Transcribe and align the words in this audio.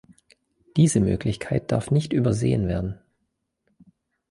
Diese 0.77 0.99
Möglichkeit 0.99 1.71
darf 1.71 1.91
nicht 1.91 2.11
übersehen 2.11 2.67
werden. 2.67 2.99